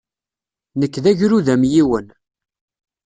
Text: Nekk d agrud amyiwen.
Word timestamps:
Nekk 0.79 0.95
d 1.03 1.05
agrud 1.11 1.47
amyiwen. 1.53 2.07